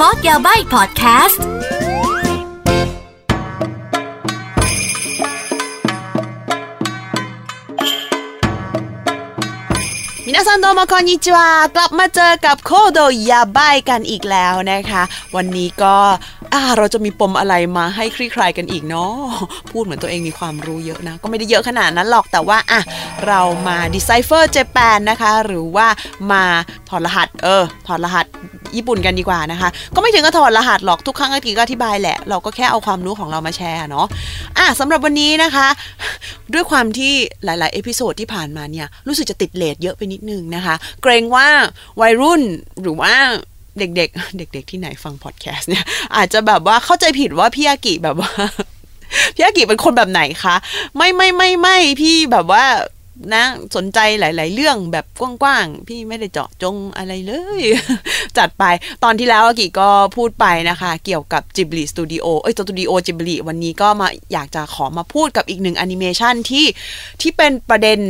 [0.00, 1.42] คอร์สยาใบพอดแคสต์
[10.24, 15.02] มินาซันโดมาคอนนิจวากลับมาเจอกับโคโดยาบายกันอีกแล้วนะคะ
[15.36, 15.96] วันนี้ก็
[16.52, 19.14] อ่าเราจะมีปมอะไรมาให้คลี่คลายกันอีกเนาะ
[19.70, 22.80] พูดเหมือนตัวเองมีความรู้เยอะนะ ก็ไม่ได้เยอะขนาดนั้นหรอกแต่ว่าอะ
[23.26, 25.86] เรามา Decipher Japan นะคะ หรือว่า
[26.32, 26.44] มา
[26.88, 28.26] ถอดรหัสเออถอดรหัส
[28.76, 34.06] ญี่ปุ่นกันดีกว่านะคะ ก็ไม่ถึงกับถอดรหัสหรอกทุกครั้งอากิก็อธิบายแหละ เราก็แค่เอาความรู้ของเรามาแชร์เนาะ
[34.58, 35.68] อะสำหรับวันนี้นะคะ
[36.54, 37.12] ด้วยความที่
[37.44, 41.46] หลาย ๆ episode ที่ผ่านมาเนี่ยรู้สึกจะติด rate เยอะไปนิดนึงนะคะ เกรงว่า
[42.00, 42.42] วัยรุ่น
[42.82, 43.14] หรือว่า
[43.78, 45.84] เด็ก ๆ เด็ก ๆ ที่ไหนฟังพอดแคสต์เนี่ย
[46.16, 48.32] อาจจะแบบว่าเข้าใจผิดว่าพี่อากิแบบว่า
[49.34, 50.56] พี่อากิเป็นคนแบบไหนคะ
[50.96, 52.64] ไม่ไม่ไม่ไม่พี่แบบว่า
[53.34, 53.44] นะ
[53.76, 55.06] สนใจหลาย ๆ เรื่องแบบ
[55.42, 57.62] กว้างๆ พี่ไม่ได้เจาะจงอะไรเลย
[58.38, 58.64] จัดไป
[59.04, 66.66] ตอนที่แล้วอากิก็พูดไปนะคะ เกี่ยวกับจิบลิสตูดิโอเอ้ยสตูดิโอจิบลิวันนี้ก็มาอยากจะขอมาพูดกับอีกหนึ่งแอนิเมชันที่
[67.20, 68.00] ที่เป็นประเด็น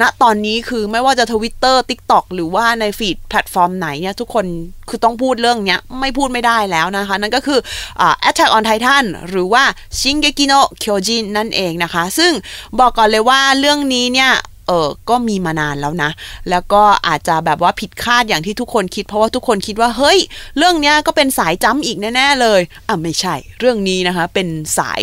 [0.00, 4.46] ณตอนนี้คือไม่ว่าจะทวิตเตอร์ทิกตอกหรือว่าใน feed แพลตฟอร์มไหนเนี่ยทุกคน
[4.88, 7.60] คือต้องพูดเรื่องเนี้ย ไม่พูดไม่ได้แล้วนะคะ นั่นก็คือ
[8.00, 9.64] อ่า Attack on Titan หรือว่า
[10.00, 12.32] Shingeki no Kyojin นั่นเองนะคะ ซึ่ง
[12.78, 14.32] บอกก่อนเลยว่าเรื่องนี้เนี่ย
[14.70, 16.10] เออก็มีมานานแล้วนะ
[16.50, 20.18] แล้วก็อาจจะแบบว่าผิดคาดอย่างที่ทุกคนคิด เพราะว่าทุกคนคิดว่าเฮ้ย
[20.58, 24.48] เรื่องเนี้ยก็เป็นสายจ้ำอีกแน่ ๆ เลย อะไม่ใช่ เรื่องนี้นะคะ เป็น
[24.78, 25.00] สาย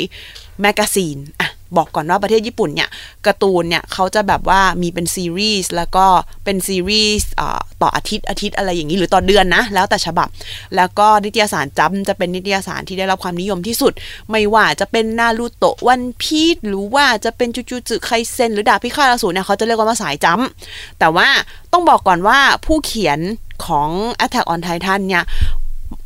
[0.62, 2.90] แมกกาซีนอะ บอกก่อนว่าประเทศญี่ปุ่นเนี่ย
[3.26, 6.06] การ์ตูนเนี่ยเขาจะแบบว่ามีเป็นซีรีส์แล้วก็
[6.44, 7.30] เป็นซีรีส์
[7.82, 10.28] ต่ออาทิตย์อาทิตย์อะไรอย่างนี้หรือต่อเดือนนะ แล้วแต่ฉบับ
[10.76, 13.94] แล้วก็นิตยสารจำจะเป็นนิตยสารที่ได้รับความนิยมที่สุด
[14.32, 21.28] ไม่ว่าจะเป็นนารูโตะวันพีชหรือว่าจะเป็นจูจูจึไคเซนหรือดาบพิฆาตอสูรเนี่ยเขาจะเรียกว่าสายจำแต่ว่า
[21.72, 23.20] ต้องบอกก่อนว่าผู้เขียน
[23.66, 23.90] ของ
[24.26, 25.24] Attack on Titan เนี่ย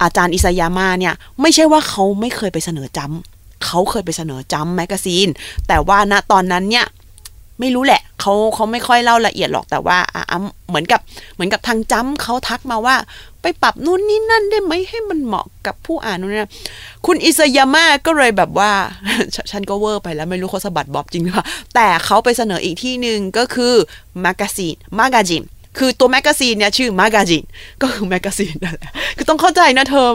[0.03, 5.27] อาจารย์อิซายาม่าเนี่ยไม่ใช่ว่าเขาไม่เคยไปเสนอจำ เขาเคยไปเสนอจัมแมกกาซีน
[5.67, 6.87] แต่ว่าณตอนนั้นเนี่ย
[7.59, 10.39] ไม่รู้แหละเขาเขาไม่ค่อยเล่าละเอียดหรอกแต่ว่าอะ
[10.69, 10.99] เหมือนกับ
[11.35, 12.95] เหมือนกับทางจัมเขาทักมาว่า
[13.41, 16.49] ไปปรับนู่นนี่นั่นได้ไหมให้มันเหมาะกับผู้อ่านนู่นนี่
[17.05, 18.71] คุณอิซายาม่าก็เลยแบบว่า
[19.51, 21.45] ฉันก็เวอร์ไปแล้วไม่รู้เขาสะบัดบ๊อบจริงหรือเปล่า
[21.75, 23.73] แต่เขาไปเสนออีกที่หนึ่งก็คือ
[24.21, 25.43] magazine มากาจิน
[25.77, 27.43] คือตัว magazine เนี่ยชื่อมากาจิน
[27.81, 30.07] ก็คือ magazine นั่นแหละคือต้องเข้าใจนะเธอ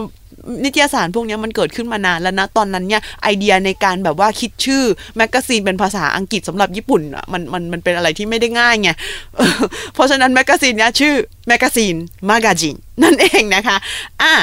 [0.64, 4.82] นิตยสารพวกนี้มันเกิดขึ้นมานานแล้วนะตอนนั้นเนี่ยไอเดียในการแบบว่าคิดชื่อ
[5.16, 7.02] magazine เป็นภาษาอังกฤษสำหรับญี่ปุ่น
[7.32, 8.90] มันมันมันเป็นอะไรที่ไม่ได้ง่ายไง
[9.94, 11.14] เพราะฉะนั้น magazine เนี้ยชื่อ
[11.46, 11.96] magazine
[12.30, 13.76] มากาจินนั่นเองนะคะ
[14.22, 14.34] อ่า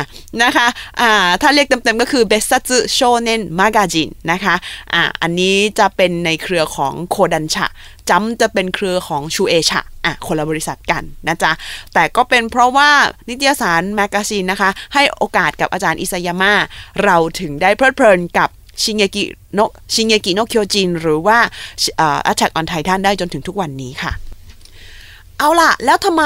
[0.43, 0.67] นะคะ
[1.01, 4.55] อ่า ถ้าเรียกเต็มๆก็คือเบสซึโชเนนมากาจินนะคะ
[4.93, 7.65] อ่า อันนี้จะเป็นในเครือของโคดันชะ
[8.09, 11.51] จัมจะเป็นเครือของชูเอชะอะ คนละบริษัทกันนะจ๊ะ
[11.93, 12.89] แต่ก็เป็นเพราะว่า
[13.29, 16.53] นิตยสาร magazine นะคะ ให้โอกาสกับอาจารย์อิซายาม่า
[17.03, 18.49] เราถึงได้เพลิดเพลินกับ
[18.81, 19.59] ชิงเงกิโน
[19.93, 21.37] ชิงเงกิโนเคียวจินหรือว่า
[21.99, 24.11] อ่า Attack on Titan ได้จนถึงทุกวันนี้ค่ะ
[25.37, 26.23] เอาล่ะ แล้วทำไม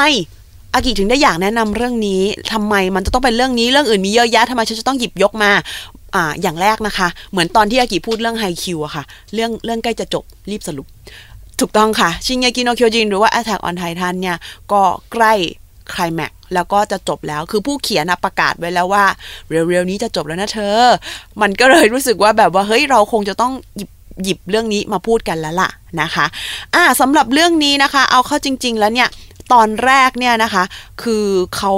[0.73, 5.51] อากิถึงได้อยากแนะนำเรื่องนี้ทำไมมันจะต้องเป็นเรื่องนี้เรื่องอื่นมีเยอะแยะทำไมฉันจะต้องหยิบยกมา
[6.15, 10.87] อ่าอย่างแรกนะคะ เหมือนตอนที่อากิพูดเรื่องไฮคิวอะค่ะ เรื่องเรื่องใกล้จะจบรีบสรุป
[11.59, 14.37] ถูกต้องค่ะ ชิงเงกิโนเคียวจินหรือว่า Attack on Titan เนี่ย
[14.71, 15.33] ก็ใกล้
[15.93, 19.05] คลายแม็กแล้วก็จะจบแล้วคือผู้เขียนประกาศไว้แล้วว่า
[19.49, 20.79] เร็วๆนี้จะจบแล้วนะเธอ
[21.41, 23.89] มันก็เลยรู้สึกว่าแบบว่าเฮ้ยเราคงจะต้องหยิบ
[24.23, 25.69] หยิบเรื่องนี้มาพูดกันแล้วล่ะ
[26.01, 26.25] นะคะ
[26.75, 29.09] อ่าสำหรับเรื่องนี้นะคะ เอาเข้าจริง ๆ แล้วเนี่ย
[29.53, 30.63] ตอนแรกเนี่ยนะคะ
[31.01, 31.25] คือ
[31.55, 31.73] เขา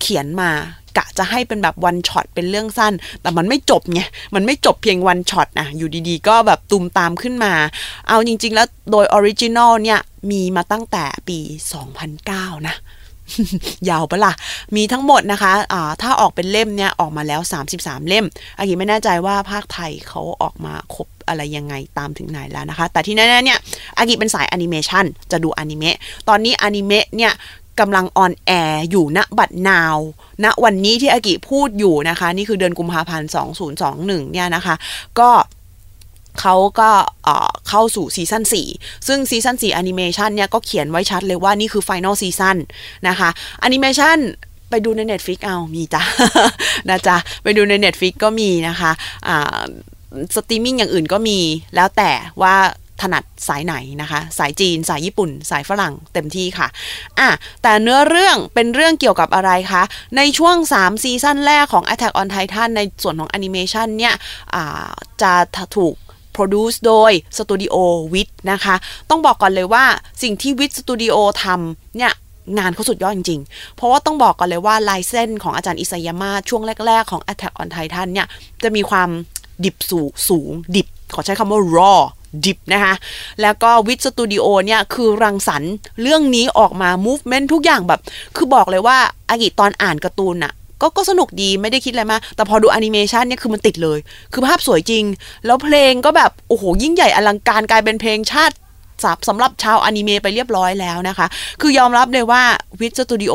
[0.00, 0.50] เขียนมา
[0.96, 2.92] กะจะให้เป็นแบบ one shot เป็นเรื่องสั้น
[3.22, 4.00] แต่มันไม่จบไง
[4.34, 7.52] มันไม่จบเพียง one shot นะอยู่ดีๆ ก็แบบตูมตามขึ้นมา
[8.08, 11.38] เอาจริงๆ แล้วโดย original เนี่ยมีมาตั้งแต่ปี
[12.02, 12.74] 2009 นะ
[13.90, 14.32] ยาวปะล่ะ
[14.76, 17.40] มีทั้งหมดนะคะถ้าออกเป็นเล่มเนี่ยออกมาแล้ว
[17.74, 18.26] 33 เล่ม
[18.58, 23.58] อากิไม่แน่ใจว่าภาคไทยเขาออกมาครบอะไรยังไงตามถึงไหนแล้วนะคะ แต่ที่แน่ๆเนี่ย
[23.98, 25.96] อากิเป็นสายแอนิเมชันจะดูอนิเมะ
[26.28, 27.32] ตอนนี้อนิเมะเนี่ย
[27.80, 29.96] กำลัง on air อยู่ณบัดนาว
[30.44, 33.28] ณวันนี้ที่อากิพูดอยู่นะคะ นี่คือเดือนกุมภาพันธ์
[33.80, 34.74] 2021 เนี่ยนะคะ
[35.18, 35.30] ก็
[36.40, 36.90] เขาก็
[37.68, 38.42] เข้าสู่ซีซั่น
[38.74, 42.56] 4 ซึ่งซีซั่น4แอนิเมชันเนี่ยก็เขียนไว้ชัดเลยว่านี่คือ final season
[43.08, 43.28] นะคะ
[43.60, 44.18] แอนิเมชัน
[44.70, 46.02] ไปดูใน Netflix เอามีจ้ะ
[46.88, 48.90] นะจ๊ะ ไปดูใน Netflix ก็มีนะคะ
[50.34, 51.38] สตรีมมิ่งอย่างอื่นก็มี
[51.74, 52.10] แล้วแต่
[52.42, 52.56] ว่า
[53.00, 56.68] ถนัดสายไหนนะคะ สายจีน สายญี่ปุ่น สายฝรั่งเต็มที่ค่ะ
[57.18, 57.28] อะ
[57.62, 59.82] แต่เนื้อเรื่องเป็นเรื่องเกี่ยวกับอะไรคะ
[60.16, 64.14] ในช่วง 3 ซีซั่นแรกของ Attack on Titan ในส่วนของแอนิเมชันเนี่ย
[65.22, 65.32] จะ
[65.76, 65.94] ถูก
[66.36, 67.74] produce โดยสตูดิโอ
[68.12, 68.74] วิทนะคะ
[69.10, 69.84] ต้องบอกก่อนเลยว่า
[70.22, 72.12] สิ่งที่วิทสตูดิโอทำเนี่ย
[72.58, 78.26] งานเขาสุดยอดจริง ๆ เพราะว่าต้องบอกก่อนเลยว่าลายเส้นของอาจารย์อิซายาม่าช่วงแรก ๆ ของ Attack on Titan เนี่ย
[78.62, 79.08] จะมีความ
[79.64, 82.00] ดิบสูงสูง ดิบ ขอใช้คำว่า raw
[82.44, 82.94] ดิบนะคะ
[83.42, 85.72] แล้วก็วิทสตูดิโอเนี่ย คือรังสรรค์
[86.02, 88.00] เรื่องนี้ออกมา movement ทุกอย่างแบบ
[88.36, 88.98] คือบอกเลยว่า
[89.30, 93.98] อากิตอนอ่านการ์ตูนอะ ก็ก็สนุกดีไม่ได้คิดอะไรมากแต่พอดูแอนิเมชันเนี่ยคือมันติดเลย
[94.32, 95.04] คือภาพสวยจริง
[95.46, 98.54] แล้วเพลงก็แบบ โอ้โห ยิ่งใหญ่อลังการกลายเป็นเพลงชาติ
[99.28, 101.26] สำหรับชาวอนิเมะไปเรียบร้อยแล้วนะคะ
[101.60, 102.42] คือยอมรับเลยว่า
[102.80, 103.34] วิทสตูดิโอ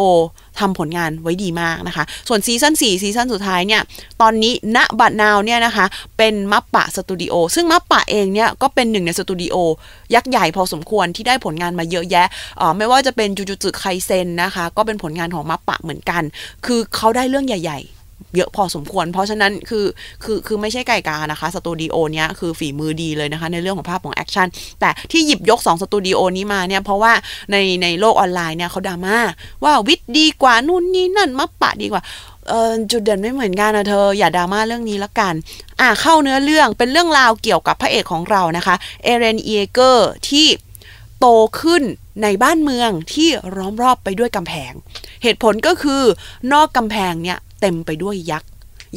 [0.60, 3.82] ทำผลงานไว้ดีมากนะคะ ส่วนซีซั่น4ซีซั่นสุดท้ายเนี่ย
[4.22, 5.86] ตอนนี้ณบัดนาวเนี่ยนะคะ
[6.18, 9.56] เป็นมัปปะสตูดิโอ ซึ่งมัปปะเองเนี่ย ก็เป็นหนึ่งในสตูดิโอ
[10.16, 12.28] ยักษ์ใหญ่พอสมควรที่ได้ผลงานมาเยอะแยะ
[12.60, 16.24] อ๋อไม่ว่าจะเป็นจูจูจึไคเซนนะคะ ก็เป็นผลงานของมัปปะเหมือนกัน
[16.66, 17.95] คือเขาได้เรื่องใหญ่ ๆ
[18.36, 19.86] เยอะพอสมควร เพราะฉะนั้นคือ
[20.24, 24.48] คือคือไม่ใช่ไก่กานะคะสตูดิโอเนี้ยคือฝีมือดีเลยนะคะ ในเรื่องของภาพของแอคชั่น
[24.80, 27.14] แต่ที่หยิบยก2สตูดิโอนี้มาเนี่ยเพราะว่า
[27.52, 29.18] ในในโลกออนไลน์เนี่ยเขาดราม่า
[29.64, 32.04] ว่าวิทย์ดีกว่านู่นนี่นั่นมัปปะดีกว่า
[32.50, 35.34] เออจุดเด่นไม่เหมือนกันนะเธอ อย่าดราม่าเรื่องนี้ละกัน
[35.80, 40.48] อะเข้าเนื้อเรื่องเป็นเรื่องราวเกี่ยวกับพระเอกของเรานะคะเอเรนเอเกอร์ที่
[41.20, 41.28] โต
[41.62, 41.84] ขึ้น
[42.24, 44.74] ในบ้านเมืองที่ล้อมรอบไปด้วยกำแพง
[45.24, 46.04] เหตุผลก็คือ
[46.54, 48.50] นอกกำแพงเนี่ย เต็มไปด้วยยักษ์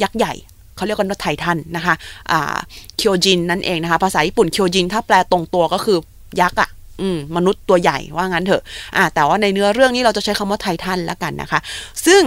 [0.03, 0.33] ยักษ์ใหญ่
[0.75, 1.95] เขาเรียกกันว่าไททันนะคะ
[2.31, 2.55] อ่า
[2.97, 5.97] เคียวจินนั่นเองนะคะ ภาษาญี่ปุ่นเคียวจินถ้าแปลตรงตัวก็คือ
[6.41, 6.69] ยักษ์อะ
[7.01, 8.63] อืมมนุษย์ตัวใหญ่ว่างั้นเถอะ
[8.95, 11.59] อ่าแต่ว่าในเนื้อเรื่องนี้เราจะใช้คำว่าไททันแล้วกันนะคะ
[12.05, 12.23] ซึ่ง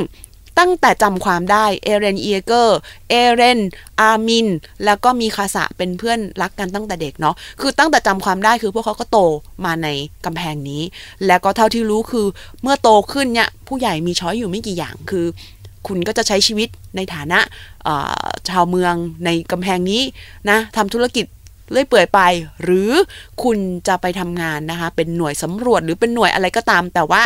[0.59, 2.79] ตั้งแต่จำความได้เอเรนเยเกอร์
[3.11, 3.61] เอเรน
[4.01, 4.49] อาร์มิน
[4.85, 9.19] แล้วก็มิคาสะเป็นเพื่อนรักกันตั้งแต่เด็กเนาะคือตั้งแต่จำความได้คือพวกเขาก็โต
[9.65, 9.89] มาใน
[10.25, 10.83] กำแพงนี้
[11.27, 12.27] แล้วก็เท่าที่รู้คือ
[12.63, 15.27] เมื่อโตขึ้นเนี่ยผู้ใหญ่มีช้อยอยู่ไม่กี่อย่างคือ
[15.87, 17.39] คุณก็จะใช้ชีวิตในฐานะ
[18.49, 18.95] ชาวเมือง
[19.25, 20.03] ในกำแพงนี้
[20.51, 21.27] นะทำธุรกิจ
[21.71, 22.21] เลื่อยเปื่อยไป
[22.63, 22.91] หรือ
[23.43, 23.59] คุณ
[23.89, 27.23] จะไปทำงานนะคะ เป็นหน่วยสำรวจหรือเป็นหน่วยอะไรก็ตาม แต่ว่า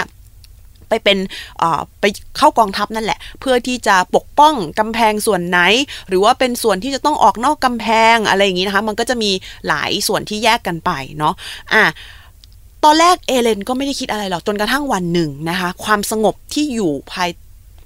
[0.88, 1.19] ไปเป็น
[2.00, 2.05] ไป
[2.37, 5.59] เข้ากองทัพนั่นแหละ เพื่อที่จะปกป้องกำแพงส่วนไหน
[6.09, 9.31] หรือว่าเป็นส่วนที่จะต้องออกนอกกำแพงอะไรอย่างนี้นะคะ มันก็จะมี
[9.69, 11.35] หลายส่วนที่แยกกันไปเนาะ
[11.73, 11.85] อะ
[12.85, 17.31] ตอนแรกเอเลนก็ไม่ได้คิดอะไรหรอกจนกระทั่งวันหนึ่งนะคะ ความสงบที่อยู่ภาย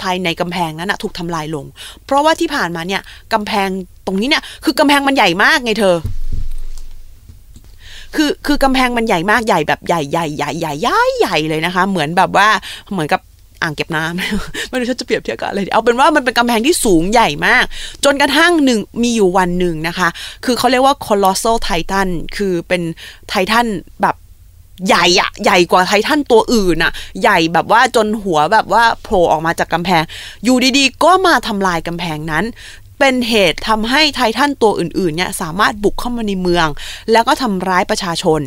[0.03, 1.65] ภายในกำแพงนั้นนะถูกทำลายลง
[2.05, 3.03] เพราะว่าที่ผ่านมาเนี่ย
[3.33, 3.69] กำแพง
[4.07, 5.97] ตรงนี้เนี่ย คือกำแพงมันใหญ่มากไงเธอ
[8.17, 12.49] คือคือกำแพงมันใหญ่มากใหญ่แบบใหญ่ใหญ่ใหญ่ใหญ่ใหญ่ใหญ่เลยนะคะ เหมือนแบบว่า
[12.93, 13.21] เหมือนกับ
[13.63, 17.65] อ่างเก็บน้ำไม่รู้ฉันจะเปรียบเทียบกับอะไรเอาเป็นว่ามันเป็นกำแพงที่สูงใหญ่มาก
[18.05, 20.09] จนกระทั่งหนึ่งมีอยู่วันหนึ่งนะคะ
[20.45, 22.83] คือเขาเรียกว่า colossal titan คือเป็น
[23.29, 23.67] ไททัน
[24.03, 24.17] แบบ
[24.89, 26.93] ใหญ่อะใหญ่กว่าไททันตัวอื่นอะ
[27.23, 30.03] ใหญ่แบบว่าจนหัวแบบว่าโผล่ออกมาจากกำแพง
[30.45, 32.47] อยู่ดีๆ ก็มาทำลายกำแพงนั้น
[32.99, 36.67] เป็นเหตุทำให้ไททันตัวอื่นๆเนี่ยสามารถบุกเข้ามาในเมือง
[37.13, 38.41] แล้วก็ทำร้ายประชาชน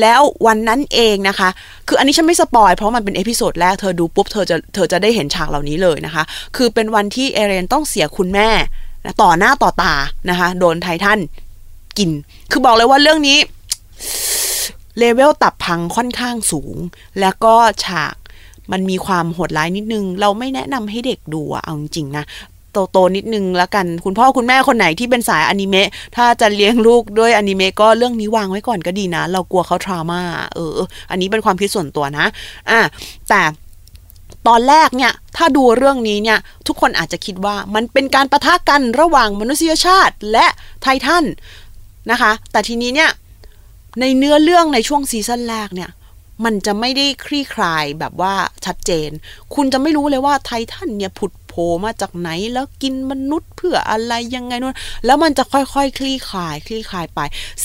[0.00, 1.48] แล้ววันนั้นเองนะคะ
[1.88, 6.22] คืออันนี้ฉันไม่สปอยเพราะมันเป็น episode แรกเธอดูปุ๊บเธอจะเธอจะได้เห็นฉากเหล่านี้เลยนะคะ
[6.56, 8.48] คือเป็นวันที่เอเรนต้องเสียคุณแม่
[9.22, 9.94] ต่อหน้าต่อตา
[10.30, 11.18] นะคะ โดนไททัน
[11.98, 12.10] กิน
[12.50, 13.38] คือบอกเลยว่าเรื่องนี้
[14.98, 16.76] เลเวลตับพังค่อนข้างสูง
[17.20, 17.54] แล้วก็
[17.84, 18.14] ฉาก
[18.72, 22.24] มันมีความโหดร้ายนิดนึง เราไม่แนะนำให้เด็กดูอเอาจริงนะ
[22.72, 30.20] โตโตนิดนึงแล้วกันคุณพ่อคุณแม่คนไหนที่เป็นสายอนิเมะถ้าจะเลี้ยงลูกด้วยอนิเมะก็เรื่องนี้วางไว้ก่อนก็ดีนะ เรากลัวเขาทรามา
[30.54, 30.78] เออ
[31.10, 32.26] อันนี้เป็นความคิดส่วนตัวนะ
[32.70, 32.80] อะ
[33.28, 33.42] แต่
[34.48, 40.46] ตอนแรกเนี่ย ถ้าดูเรื่องนี้เนี่ย ทุกคนอาจจะคิดว่ามันเป็นการประทะกันระหว่างมนุษยชาติและ
[40.82, 41.24] ไททัน
[42.10, 43.10] นะคะ แต่ทีนี้เนี่ย
[44.00, 45.90] ในเนื้อเรื่องในช่วงซีซั่นแรกเนี่ย
[46.44, 49.10] มันจะไม่ได้คลี่คลายแบบว่าชัดเจน
[49.54, 57.20] คุณจะไม่รู้เลยว่าไททันเนี่ยผุดโผล่มาจากไหน แล้วกินมนุษย์เพื่ออะไรยังไงนู่นแล้วมันจะค่อยๆคคลี่คลาย คลี่คลายไป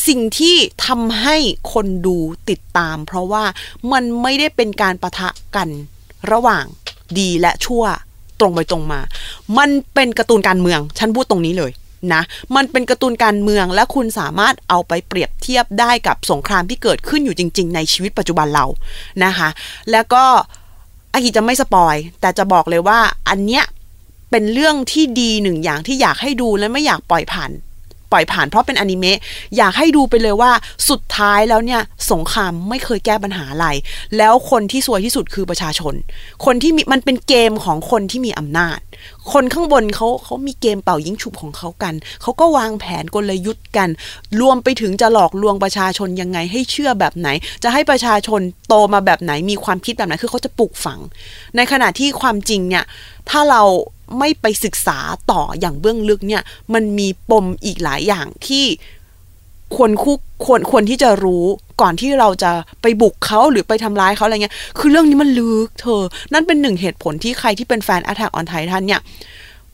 [0.07, 1.37] สิ่งที่ทำให้
[1.73, 2.17] คนดู
[2.49, 3.43] ติดตาม เพราะว่า
[3.91, 5.69] มันไม่ได้เป็นการประทะกัน
[6.31, 6.65] ระหว่าง
[7.19, 7.83] ดีและชั่ว
[8.39, 8.99] ตรงไปตรงมา
[9.57, 11.71] มันเป็นการ์ตูนการเมือง ฉันพูดตรงนี้เลย
[12.13, 12.21] นะ
[12.55, 18.65] มันเป็นการ์ตูนการเมืองและคุณสามารถเอาไปเปรียบเทียบได้กับสงครามที่เกิดขึ้นอยู่จริง ๆ ในชีวิตปัจจุบันเรา
[19.25, 19.49] นะคะ
[19.91, 20.23] แล้วก็
[21.13, 23.63] อากิจะไม่สปอย แต่จะบอกเลยว่าอันเนี้ย
[24.31, 27.51] เป็นเรื่องที่ดีหนึ่งอย่างที่อยากให้ดูและไม่อยากปล่อยผ่าน
[28.13, 29.19] ปล่อยผ่านเพราะเป็นอนิเมะ
[29.57, 30.51] อยากให้ดูไปเลยว่า
[30.89, 33.67] สุดท้ายแล้วเนี่ยสงครามไม่เคยแก้ปัญหาอะไร
[34.17, 35.93] แล้วคนที่สวยที่สุดคือประชาชน
[36.45, 38.79] คนที่มีมันเป็นเกมของคนที่มีอำนาจ
[39.31, 43.89] คนข้างบนเขาเขามีเกมเป่ายิงฉุบของเขากัน เขาก็วางแผนกลยุทธ์กัน
[44.41, 47.27] รวมไปถึงจะหลอกลวงประชาชนยังไงให้เชื่อแบบไหน
[47.63, 50.99] จะให้ประชาชนโตมาแบบไหนมีความคิดแบบไหนคือเขาจะปลูกฝัง
[51.55, 52.83] ในขณะที่ความจริงเนี่ย
[53.29, 53.61] ถ้าเรา
[54.19, 54.99] ไม่ไปศึกษา
[55.31, 56.43] ต่ออย่างเบื้องลึกเนี่ย
[56.73, 58.65] มันมีปมอีกหลายอย่างที่
[59.75, 61.45] ควรคู่ควรควรที่จะรู้
[61.81, 66.01] ก่อนที่เราจะไปบุกเขาหรือไปทำร้ายเขาอะไรเงี้ย คือเรื่องนี้มันลึกเธอ
[66.33, 69.01] นั่นเป็นหนึ่งเหตุผลที่ใครที่เป็นแฟน Attack on Titan เนี่ย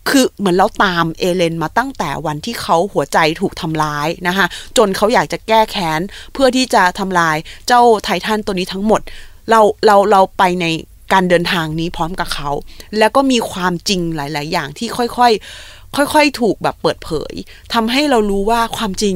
[0.09, 4.45] คือเหมือนเราตามเอเลนมาตั้งแต่วันที่เขาหัวใจถูกทำร้ายนะคะ
[4.77, 6.01] จนเขาอยากจะแก้แค้น
[6.33, 7.35] เพื่อที่จะทำลาย
[7.67, 9.01] เจ้าไททันตัวนี้ทั้งหมด
[9.49, 10.65] เราเราเราไปใน
[11.13, 12.49] การเดินทางนี้พร้อมกับเขา
[12.97, 17.33] แล้วก็มีความจริงหลาย ๆ อย่างที่ค่อย ๆ ค่อย ๆ ถูกแบบเปิดเผย
[17.73, 19.15] ทำให้เรารู้ว่าความจริง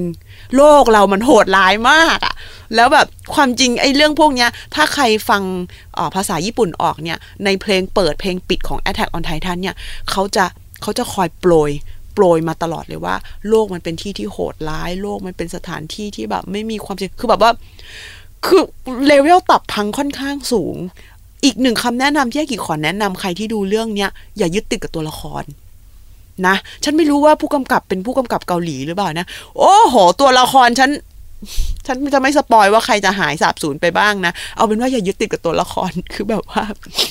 [0.55, 2.35] โลกเรามันโหดร้ายมากอะ
[2.75, 5.43] แล้วแบบความจริงไอ้เรื่องพวกเนี้ย ถ้าใครฟัง
[6.15, 9.75] ภาษาญี่ปุ่นออกเนี่ย ในเพลงเปิดเพลงปิดของ Attack on Titan เนี่ย
[10.09, 10.45] เขาจะ
[10.81, 11.71] เขาจะคอยโปรย
[12.13, 13.15] โปรยมาตลอดเลยว่า
[13.49, 17.51] โลกมันเป็นที่ที่โหดร้าย โลกมันเป็นสถานที่ที่แบบไม่มีความจริงคือแบบว่า
[18.45, 18.63] คือ
[19.07, 20.77] เลเวลตับพังค่อนข้างสูง
[21.43, 25.43] อีกหนึ่งคำแนะนำที่กี่ขอแนะนำใครที่ดูเรื่องเนี้ยอย่ายึดติดกับตัวละคร
[26.47, 29.25] นะ ฉันไม่รู้ว่าผู้กำกับเป็นผู้กำกับเกาหลีหรือเปล่านะ
[29.57, 30.91] โอ้โห ตัวละครฉัน
[31.87, 36.63] ฉันจะไม่สปอยว่าใครจะหายสาบสูญไปบ้างนะ เอาเป็นว่าอย่ายึดติดกับตัวละคร คือแบบว่า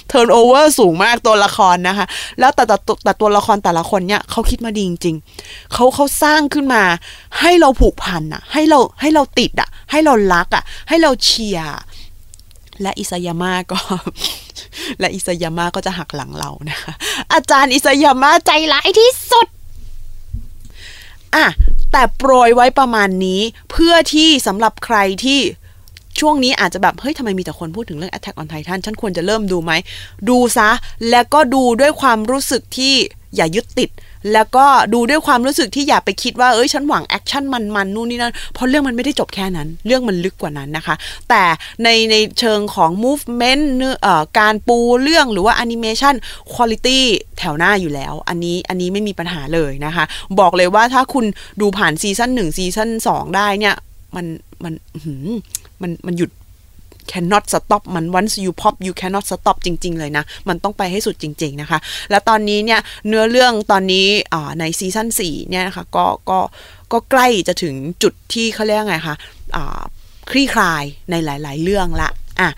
[0.09, 2.07] turnover สูงมากตัวละครนะคะ
[2.41, 6.83] แล้วแต่แต่แต่ตัวละครแต่ละคนเนี่ยเขาคิดมาดีจริงๆเขาเขาสร้างขึ้นมา
[7.41, 11.71] ให้เราผูกพันอะให้เราให้เราติดอะให้เรารักอะให้เราเชียร์
[12.83, 13.79] และอิซายาม่าก็
[15.01, 16.93] และอิซายาม่าก็จะหักหลังเรานะคะ
[17.33, 19.47] อาจารย์อิซายาม่าใจร้ายที่สุด
[21.35, 21.47] อะ
[21.93, 25.41] แต่โปรยไว้ประมาณนี้เพื่อที่สำหรับใครที่
[26.21, 29.73] ช่วงนี้อาจจะแบบ เฮ้ยทำไมมีแต่คนพูดถึงเรื่อง Attack on Titan ฉันควรจะเริ่มดูไหม
[30.29, 30.71] ดูซะ
[31.11, 32.95] แล้วก็ดูด้วยความรู้สึกที่
[33.37, 33.91] อย่ายึดติด
[34.33, 40.95] แล้วก็ดูด้วยความรู้สึกที่อย่าไปคิดว่าเอ้ยฉันหวังแอคชั่นมันๆนู่นนี่นั่นเพราะเรื่องมันไม่ได้จบแค่นั้น เรื่องมันลึกกว่านั้นนะคะ
[41.29, 41.43] แต่
[41.83, 43.95] ในในเชิงของ movement เนื้อ
[44.39, 46.15] การปูเรื่องหรือว่า animation
[46.53, 46.99] quality
[47.39, 50.05] แถวหน้าอยู่แล้ว อันนี้อันนี้ไม่มีปัญหาเลยนะคะ
[50.39, 51.25] บอกเลยว่าถ้าคุณ
[51.61, 53.75] ดูผ่าน season หนึ่ง season สองได้เนี่ย
[54.17, 54.27] มัน
[54.65, 54.73] มัน
[55.83, 56.31] มันมันหยุด
[57.11, 61.79] cannot stop มัน once you pop you cannot stop จริง ๆ เลยนะ มันต้องไปให้สุดจริง ๆ นะคะ
[62.11, 64.07] แล้วตอนนี้เนี่ยเนื้อเรื่องตอนนี้
[64.61, 66.39] ใน season 4เนี่ยนะคะก็ก็
[66.93, 69.17] ก็ใกล้จะถึงจุดที่เขาเรียกไงคะ
[70.31, 72.51] คลี่คลายในหลาย ๆ เรื่องละอะ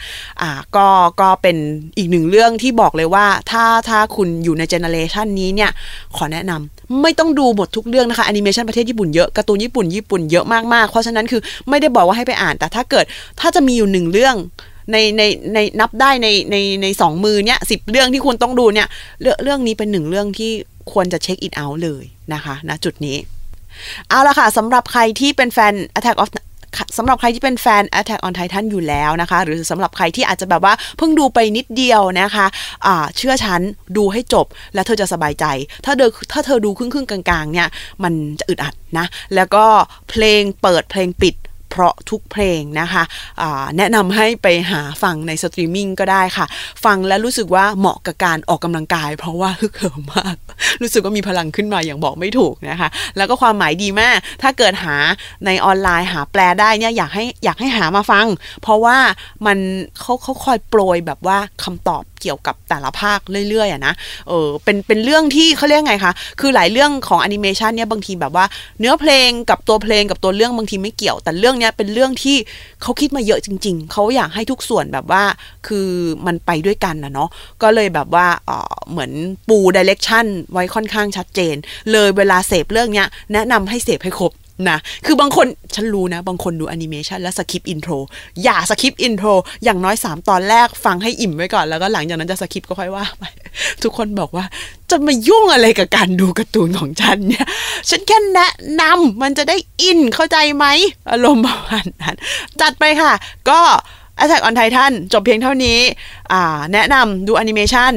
[0.42, 0.86] อะก็
[1.20, 1.56] ก็เป็น
[1.98, 5.70] อีกหนึ่งเรื่องที่บอกเลยว่าถ้าถ้าคุณอยู่ใน generation นี้เนี่ย
[6.16, 13.04] ขอแนะนำ ไม่ต้องดูหมดทุกเรื่องนะคะแอนิเมชันประเทศญี่ปุ่นเยอะการ์ตูนญี่ปุ่นญี่ปุ่นเยอะมากๆ เพราะฉะนั้นคือไม่ได้บอกว่าให้ไปอ่าน แต่ถ้าเกิด
[13.40, 14.36] ถ้าจะมีอยู่หนึ่งเรื่อง
[14.92, 15.22] ในใน
[15.54, 18.88] ในนับได้ในในในสองมือเนี้ยสิบเรื่องที่คุณต้องดูเนี่ย
[19.22, 20.50] เรื่องเรื่องนี้เป็นหนึ่งเรื่องที่
[20.92, 23.16] ควรจะเช็คอินเอาเลยนะคะณจุดนี้
[24.08, 26.30] เอาละค่ะสำหรับใครที่เป็นแฟน Attack of
[26.96, 33.60] สำหรับใครที่เป็นแฟน Attack on Titan อยู่แล้วนะคะ หรือสำหรับใครที่อาจจะแบบว่าเพิ่งดูไปนิดเดียวนะคะะเชื่อฉัน
[33.96, 35.44] ดูให้จบ แล้วเธอจะสบายใจ
[35.84, 37.68] ถ้าเธอถ้าเธอดูครึ่งๆกลางๆเนี่ย
[38.04, 39.64] มันจะอึดอัดนะ แล้วก็
[40.10, 41.34] เพลงเปิดเพลงปิด
[41.74, 46.46] เพราะทุกเพลงนะคะะแนะนำให้ไปหาฟังในสตรีมมิ่งก็ได้ค่ะ
[46.84, 50.36] ฟังแล้วรู้สึกว่าเหมาะกับการออกกำลังกาย เพราะว่าฮึกเหิมมาก
[50.82, 54.96] รู้สึกว่ามีพลังขึ้นมาอย่างบอกไม่ถูกนะคะ แล้วก็ความหมายดีมาก ถ้าเกิดหา
[55.46, 58.26] ในออนไลน์หาแปลได้เนี่ยอยากให้อยากให้หามาฟัง
[58.62, 58.96] เพราะว่า
[59.46, 59.58] มัน
[60.00, 63.94] เขาเขาคอยโปรยแบบว่าคำตอบ เกี่ยวกับแต่ละภาคเรื่อยๆอะนะ
[64.28, 68.44] เออเป็นเป็นเรื่องที่เขาเรียกไงคะคือหลายเรื่องของแอนิเมชันเนี่ยบางทีแบบว่า
[68.80, 72.36] เนื้อเพลงกับตัวเพลงกับตัวเรื่องบางทีไม่เกี่ยว แต่เรื่องเนี้ยเป็นเรื่องที่
[72.82, 75.22] เขาคิดมาเยอะจริง ๆเขาอยากให้ทุกส่วนแบบว่า
[75.66, 75.88] คือ
[76.26, 77.28] มันไปด้วยกันนะเนาะ
[77.62, 79.12] ก็เลยแบบว่าเออเหมือน
[79.48, 81.56] ปู direction ไว้ค่อนข้างชัดเจน
[81.92, 84.32] เลยเวลาเสพเรื่องเนี้ยแนะนำให้เสพให้ครบ
[84.68, 87.92] นะคือบางคนฉันรู้นะ บางคนดูแอนิเมชันแล้ว skip intro
[88.42, 89.28] อย่า skip intro
[89.64, 93.24] อย่างน้อย 3 ตอนแรกฟังให้อิ่มไว้ก่อน แล้วก็หลังจากนั้นจะ skip ก็ค่อยว่าไป
[93.82, 94.44] ทุกคนบอกว่า
[94.90, 97.46] จะมายุ่งอะไรกับการดูการ์ตูนของฉันเนี่ย
[97.90, 100.66] ฉันแค่แนะนำมันจะได้อินเข้าใจไหม
[101.10, 102.16] อารมณ์ประมาณนั้น
[102.60, 103.12] จัดไปค่ะ
[103.50, 103.60] ก็
[104.22, 105.78] Attack on Titan จบเพียงเท่านี้
[106.72, 107.92] แนะนำดูแอนิเมชัน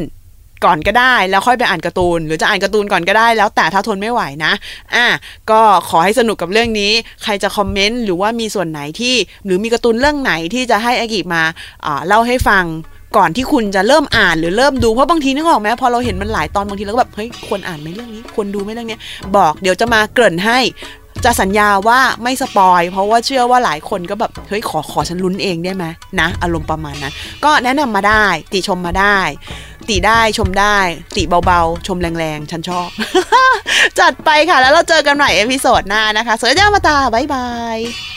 [0.66, 4.54] ก่อนก็ได้ แล้วค่อยไปอ่านการ์ตูน หรือจะอ่านการ์ตูนก่อนก็ได้ แล้วแต่ถ้าทนไม่ไหวนะ
[4.96, 5.08] อะ
[5.50, 6.92] ก็ขอให้สนุกกับเรื่องนี้
[7.24, 11.44] ใครจะคอมเมนต์หรือว่ามีส่วนไหนที่ หรือมีการ์ตูนเรื่องไหนที่จะให้อากิมา
[12.08, 12.66] เล่าให้ฟัง
[13.18, 18.98] ก่อนที่คุณจะเริ่มอ่านหรือเริ่มดูเพราะบางทีนึกออกไหมพอเราเห็นมันหลายตอนบางทีเราก็แบบเฮ้ยควรอ่านไหมเรื่องนี้ควรดูไหมเรื่องนี้
[19.38, 20.60] บอกเดี๋ยวจะมาเกริ่นให้
[21.26, 25.86] จะสัญญาว่าไม่สปอย เพราะว่าเชื่อว่าหลายคนก็แบบ เฮ้ย ขอขอฉันลุ้นเองได้ไหม
[26.20, 27.14] นะ อารมณ์ประมาณนั้น
[27.46, 29.20] ก็แนะนำมาได้ ติชมมาได้
[29.90, 30.78] ติได้ชมได้
[31.16, 32.90] ติเบาๆ ชมแรงๆ ฉันชอบ
[34.00, 38.17] จัดไปค่ะแล้วเราเจอกันใหม่ episode หน้านะคะสวัสดี またね bye bye